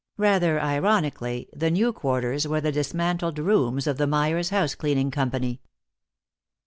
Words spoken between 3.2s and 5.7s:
rooms of the Myers Housecleaning Company.